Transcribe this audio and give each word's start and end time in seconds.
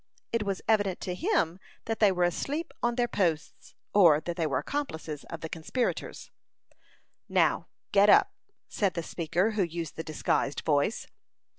It 0.33 0.41
was 0.41 0.63
evident 0.67 0.99
to 1.01 1.13
him 1.13 1.59
that 1.85 1.99
they 1.99 2.11
were 2.11 2.23
asleep 2.23 2.73
on 2.81 2.95
their 2.95 3.07
posts, 3.07 3.75
or 3.93 4.19
that 4.21 4.35
they 4.35 4.47
were 4.47 4.57
accomplices 4.57 5.25
of 5.25 5.41
the 5.41 5.47
conspirators. 5.47 6.31
"Now, 7.29 7.67
get 7.91 8.09
up," 8.09 8.33
said 8.67 8.95
the 8.95 9.03
speaker, 9.03 9.51
who 9.51 9.61
used 9.61 9.97
the 9.97 10.03
disguised 10.03 10.61
voice. 10.61 11.05